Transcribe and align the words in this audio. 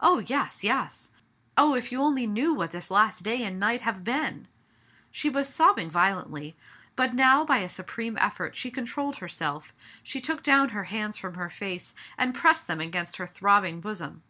"Oh, 0.00 0.18
yes, 0.18 0.64
yes! 0.64 1.12
Oh, 1.56 1.76
if 1.76 1.92
you 1.92 2.02
only 2.02 2.26
knew 2.26 2.52
what 2.52 2.72
this 2.72 2.90
last 2.90 3.22
day 3.22 3.44
and 3.44 3.60
night 3.60 3.82
have 3.82 4.02
been 4.02 4.48
!*' 4.02 4.48
She 5.12 5.30
was 5.30 5.48
sobbing 5.48 5.88
violently, 5.88 6.56
but 6.96 7.14
now, 7.14 7.44
by 7.44 7.58
a 7.58 7.68
supreme 7.68 8.18
effort, 8.18 8.56
she 8.56 8.68
con 8.72 8.84
trolled 8.84 9.18
herself; 9.18 9.72
she 10.02 10.20
took 10.20 10.42
down 10.42 10.70
her 10.70 10.82
hands 10.90 11.18
from 11.18 11.34
her 11.34 11.50
face, 11.50 11.94
and 12.18 12.34
pressed 12.34 12.66
them 12.66 12.80
against 12.80 13.18
her 13.18 13.28
throbbing 13.28 13.80
bosom. 13.80 14.24